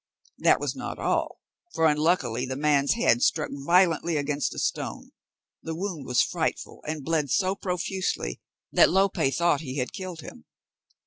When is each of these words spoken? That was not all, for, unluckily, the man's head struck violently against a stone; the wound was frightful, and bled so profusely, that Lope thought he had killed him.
That 0.39 0.59
was 0.59 0.75
not 0.75 0.97
all, 0.97 1.37
for, 1.75 1.85
unluckily, 1.85 2.47
the 2.47 2.55
man's 2.55 2.93
head 2.93 3.21
struck 3.21 3.51
violently 3.53 4.17
against 4.17 4.55
a 4.55 4.57
stone; 4.57 5.11
the 5.61 5.75
wound 5.75 6.07
was 6.07 6.23
frightful, 6.23 6.81
and 6.87 7.05
bled 7.05 7.29
so 7.29 7.53
profusely, 7.55 8.41
that 8.71 8.89
Lope 8.89 9.21
thought 9.31 9.61
he 9.61 9.77
had 9.77 9.93
killed 9.93 10.21
him. 10.21 10.45